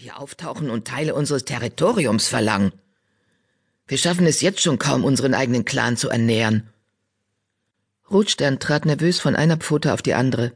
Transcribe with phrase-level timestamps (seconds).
[0.00, 2.72] hier auftauchen und Teile unseres Territoriums verlangen.
[3.86, 6.70] Wir schaffen es jetzt schon kaum, unseren eigenen Clan zu ernähren.
[8.10, 10.52] Rotstern trat nervös von einer Pfote auf die andere.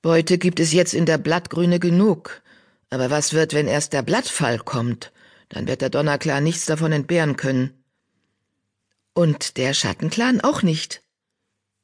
[0.00, 2.40] Beute gibt es jetzt in der Blattgrüne genug.
[2.88, 5.10] Aber was wird, wenn erst der Blattfall kommt?
[5.48, 7.72] Dann wird der Donnerclan nichts davon entbehren können.
[9.12, 11.02] Und der Schattenclan auch nicht,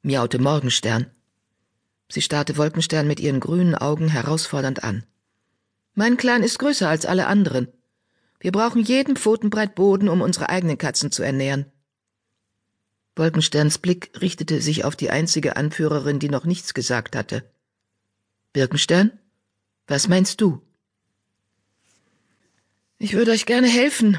[0.02, 1.10] miaute Morgenstern.
[2.08, 5.04] Sie starrte Wolkenstern mit ihren grünen Augen herausfordernd an.
[6.00, 7.68] Mein Clan ist größer als alle anderen.
[8.38, 11.66] Wir brauchen jeden Pfotenbreit Boden, um unsere eigenen Katzen zu ernähren.
[13.16, 17.52] Wolkensterns Blick richtete sich auf die einzige Anführerin, die noch nichts gesagt hatte.
[18.54, 19.12] Birkenstern,
[19.88, 20.62] was meinst du?
[22.96, 24.16] Ich würde euch gerne helfen,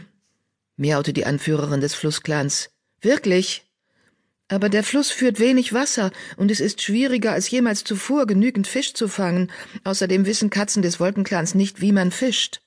[0.75, 2.69] miaute die Anführerin des Flussclans.
[3.01, 3.67] Wirklich.
[4.51, 8.93] Aber der Fluss führt wenig Wasser, und es ist schwieriger als jemals zuvor, genügend Fisch
[8.93, 9.49] zu fangen.
[9.85, 12.59] Außerdem wissen Katzen des Wolkenclans nicht, wie man fischt.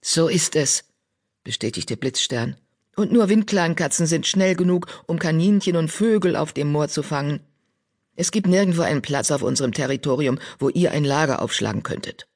[0.00, 0.82] So ist es,
[1.44, 2.56] bestätigte Blitzstern.
[2.96, 7.38] Und nur Windkleinkatzen sind schnell genug, um Kaninchen und Vögel auf dem Moor zu fangen.
[8.16, 12.26] Es gibt nirgendwo einen Platz auf unserem Territorium, wo ihr ein Lager aufschlagen könntet.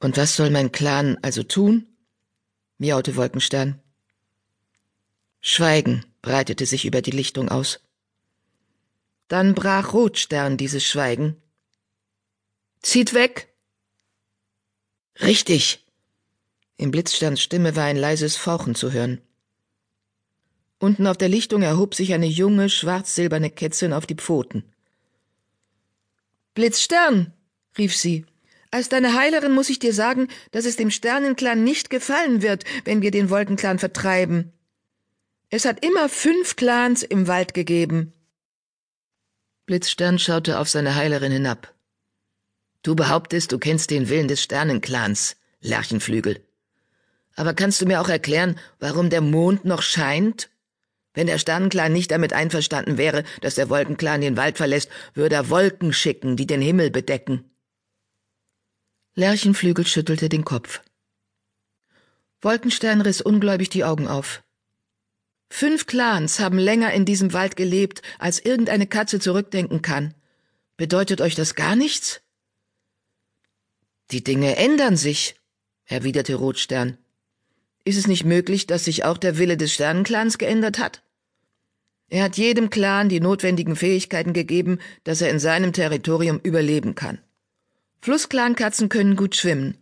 [0.00, 1.86] Und was soll mein Clan also tun?
[2.76, 3.80] miaute Wolkenstern.
[5.40, 7.80] Schweigen breitete sich über die Lichtung aus.
[9.28, 11.36] Dann brach Rotstern dieses Schweigen.
[12.80, 13.52] Zieht weg!
[15.20, 15.84] Richtig!
[16.76, 19.20] In Blitzsterns Stimme war ein leises Fauchen zu hören.
[20.78, 24.64] Unten auf der Lichtung erhob sich eine junge, schwarz-silberne Kätzin auf die Pfoten.
[26.54, 27.32] Blitzstern,
[27.78, 28.26] rief sie,
[28.72, 33.00] als deine Heilerin muss ich dir sagen, dass es dem Sternenclan nicht gefallen wird, wenn
[33.00, 34.52] wir den Wolkenclan vertreiben.
[35.54, 38.14] Es hat immer fünf Clans im Wald gegeben.
[39.66, 41.74] Blitzstern schaute auf seine Heilerin hinab.
[42.82, 46.42] Du behauptest, du kennst den Willen des Sternenclans, Lerchenflügel.
[47.36, 50.48] Aber kannst du mir auch erklären, warum der Mond noch scheint?
[51.12, 55.50] Wenn der Sternenclan nicht damit einverstanden wäre, dass der Wolkenclan den Wald verlässt, würde er
[55.50, 57.44] Wolken schicken, die den Himmel bedecken.
[59.16, 60.80] Lerchenflügel schüttelte den Kopf.
[62.40, 64.42] Wolkenstern riss ungläubig die Augen auf.
[65.54, 70.14] Fünf Clans haben länger in diesem Wald gelebt, als irgendeine Katze zurückdenken kann.
[70.78, 72.22] Bedeutet euch das gar nichts?
[74.12, 75.36] Die Dinge ändern sich,
[75.84, 76.96] erwiderte Rotstern.
[77.84, 81.02] Ist es nicht möglich, dass sich auch der Wille des Sternenclans geändert hat?
[82.08, 87.18] Er hat jedem Clan die notwendigen Fähigkeiten gegeben, dass er in seinem Territorium überleben kann.
[88.00, 89.76] Flussclankatzen können gut schwimmen.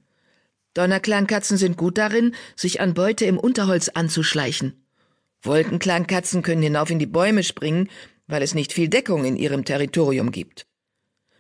[0.75, 4.75] Donnerclankatzen sind gut darin, sich an Beute im Unterholz anzuschleichen.
[5.43, 7.89] Wolkenklangkatzen können hinauf in die Bäume springen,
[8.27, 10.67] weil es nicht viel Deckung in ihrem Territorium gibt.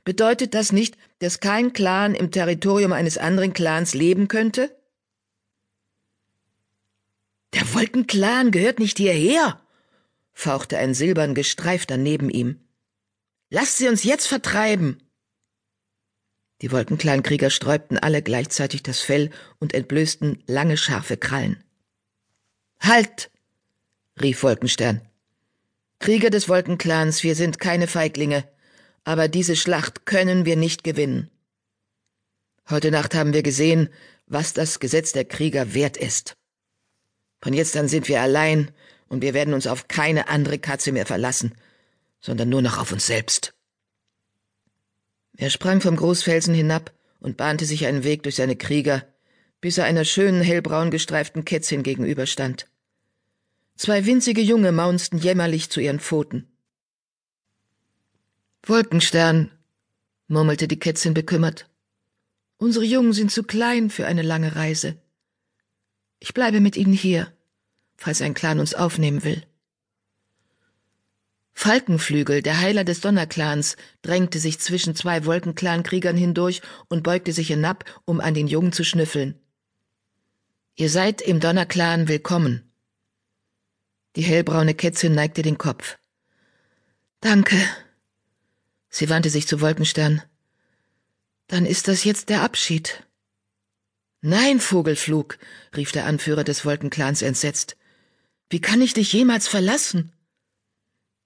[0.04, 4.74] Bedeutet das nicht, dass kein Clan im Territorium eines anderen Clans leben könnte?
[7.52, 9.60] Der Wolkenclan gehört nicht hierher,
[10.32, 12.60] fauchte ein silbern gestreifter neben ihm.
[13.50, 15.02] Lasst sie uns jetzt vertreiben.
[16.62, 21.62] Die Wolkenclan-Krieger sträubten alle gleichzeitig das Fell und entblößten lange scharfe Krallen.
[22.80, 23.30] Halt!
[24.22, 25.00] Rief Wolkenstern.
[25.98, 28.44] Krieger des Wolkenclans, wir sind keine Feiglinge,
[29.04, 31.30] aber diese Schlacht können wir nicht gewinnen.
[32.68, 33.88] Heute Nacht haben wir gesehen,
[34.26, 36.36] was das Gesetz der Krieger wert ist.
[37.42, 38.70] Von jetzt an sind wir allein,
[39.08, 41.54] und wir werden uns auf keine andere Katze mehr verlassen,
[42.20, 43.52] sondern nur noch auf uns selbst.
[45.36, 49.04] Er sprang vom Großfelsen hinab und bahnte sich einen Weg durch seine Krieger,
[49.60, 52.69] bis er einer schönen hellbraun gestreiften Kätzchen gegenüberstand.
[53.80, 56.46] Zwei winzige Junge maunzten jämmerlich zu ihren Pfoten.
[58.62, 59.50] Wolkenstern,
[60.28, 61.66] murmelte die Kätzchen bekümmert.
[62.58, 64.98] Unsere Jungen sind zu klein für eine lange Reise.
[66.18, 67.32] Ich bleibe mit ihnen hier,
[67.96, 69.46] falls ein Clan uns aufnehmen will.
[71.54, 77.86] Falkenflügel, der Heiler des Donnerclans, drängte sich zwischen zwei Wolkenclan-Kriegern hindurch und beugte sich hinab,
[78.04, 79.40] um an den Jungen zu schnüffeln.
[80.74, 82.69] Ihr seid im Donnerclan willkommen,
[84.16, 85.98] die hellbraune Kätzchen neigte den Kopf.
[87.20, 87.56] Danke.
[88.88, 90.22] Sie wandte sich zu Wolkenstern.
[91.46, 93.06] Dann ist das jetzt der Abschied.
[94.20, 95.38] Nein, Vogelflug,
[95.76, 97.76] rief der Anführer des Wolkenclans entsetzt.
[98.50, 100.12] Wie kann ich dich jemals verlassen?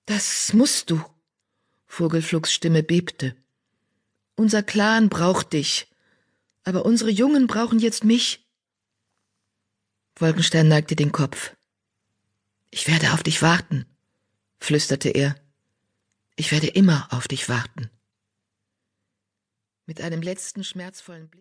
[0.07, 1.03] Das musst du.
[1.87, 3.35] Vogelflugs Stimme bebte.
[4.37, 5.89] Unser Clan braucht dich,
[6.65, 8.47] aber unsere Jungen brauchen jetzt mich.
[10.17, 11.55] Wolkenstern neigte den Kopf.
[12.77, 13.87] Ich werde auf dich warten,
[14.59, 15.37] flüsterte er.
[16.35, 17.89] Ich werde immer auf dich warten.
[19.87, 21.33] Mit einem letzten schmerzvollen Blick